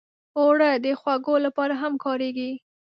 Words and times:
اوړه 0.39 0.69
د 0.83 0.85
خوږو 0.99 1.35
لپاره 1.45 1.73
هم 1.81 1.93
کارېږي 2.03 2.51